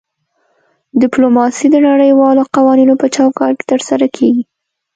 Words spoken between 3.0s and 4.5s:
په چوکاټ کې ترسره کیږي